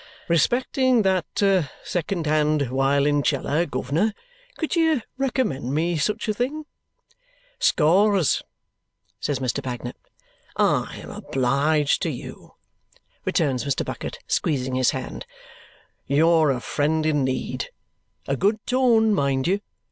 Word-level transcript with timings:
"Respecting 0.27 1.03
that 1.03 1.67
second 1.83 2.25
hand 2.25 2.61
wiolinceller, 2.71 3.69
governor 3.69 4.15
could 4.57 4.75
you 4.75 5.03
recommend 5.15 5.75
me 5.75 5.95
such 5.95 6.27
a 6.27 6.33
thing?" 6.33 6.65
"Scores," 7.59 8.41
says 9.19 9.37
Mr. 9.37 9.61
Bagnet. 9.61 9.95
"I 10.57 10.97
am 11.03 11.11
obliged 11.11 12.01
to 12.01 12.09
you," 12.09 12.55
returns 13.25 13.63
Mr. 13.63 13.85
Bucket, 13.85 14.17
squeezing 14.25 14.73
his 14.73 14.89
hand. 14.89 15.27
"You're 16.07 16.49
a 16.49 16.61
friend 16.61 17.05
in 17.05 17.23
need. 17.23 17.69
A 18.27 18.35
good 18.35 18.65
tone, 18.65 19.13
mind 19.13 19.45
you! 19.47 19.59